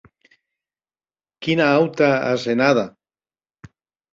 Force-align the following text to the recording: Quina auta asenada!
Quina 1.47 1.67
auta 1.75 2.09
asenada! 2.33 2.87